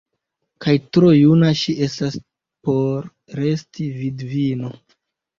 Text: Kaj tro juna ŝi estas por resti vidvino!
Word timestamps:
Kaj 0.63 0.73
tro 0.95 1.09
juna 1.15 1.49
ŝi 1.59 1.75
estas 1.87 2.17
por 2.69 3.05
resti 3.41 3.85
vidvino! 3.99 4.73